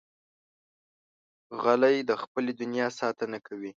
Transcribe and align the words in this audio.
غلی، 1.63 1.95
د 2.09 2.11
خپلې 2.21 2.51
دنیا 2.61 2.87
ساتنه 2.99 3.37
کوي. 3.47 3.69